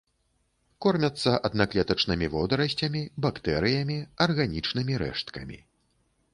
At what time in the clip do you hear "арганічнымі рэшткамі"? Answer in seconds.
4.29-5.57